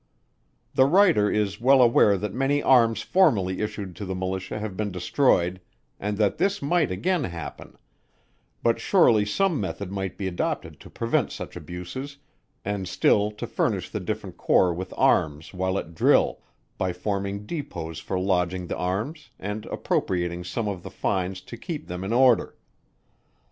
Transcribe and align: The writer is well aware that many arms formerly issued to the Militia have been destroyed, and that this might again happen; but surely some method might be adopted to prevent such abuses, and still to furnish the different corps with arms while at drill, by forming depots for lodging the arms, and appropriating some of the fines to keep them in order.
The 0.73 0.87
writer 0.87 1.29
is 1.29 1.61
well 1.61 1.79
aware 1.79 2.17
that 2.17 2.33
many 2.33 2.63
arms 2.63 3.03
formerly 3.03 3.61
issued 3.61 3.95
to 3.97 4.05
the 4.05 4.15
Militia 4.15 4.57
have 4.57 4.75
been 4.75 4.89
destroyed, 4.89 5.61
and 5.99 6.17
that 6.17 6.39
this 6.39 6.59
might 6.59 6.89
again 6.89 7.25
happen; 7.25 7.77
but 8.63 8.79
surely 8.79 9.25
some 9.25 9.61
method 9.61 9.91
might 9.91 10.17
be 10.17 10.27
adopted 10.27 10.79
to 10.79 10.89
prevent 10.89 11.31
such 11.31 11.55
abuses, 11.55 12.17
and 12.65 12.87
still 12.87 13.29
to 13.33 13.45
furnish 13.45 13.91
the 13.91 13.99
different 13.99 14.37
corps 14.37 14.73
with 14.73 14.91
arms 14.97 15.53
while 15.53 15.77
at 15.77 15.93
drill, 15.93 16.41
by 16.79 16.93
forming 16.93 17.45
depots 17.45 17.99
for 17.99 18.19
lodging 18.19 18.65
the 18.65 18.77
arms, 18.77 19.29
and 19.37 19.67
appropriating 19.67 20.43
some 20.43 20.67
of 20.67 20.81
the 20.81 20.89
fines 20.89 21.41
to 21.41 21.55
keep 21.57 21.85
them 21.85 22.03
in 22.03 22.11
order. 22.11 22.57